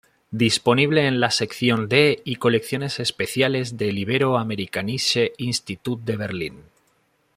Disponible 0.31 1.05
en 1.05 1.19
la 1.19 1.29
sección 1.29 1.87
de 1.87 2.23
y 2.25 2.37
colecciones 2.37 2.99
especiales 2.99 3.77
del 3.77 3.99
Ibero-Amerikanische 3.99 5.33
Institut 5.37 5.99
de 6.01 6.15
Berlín. 6.17 6.63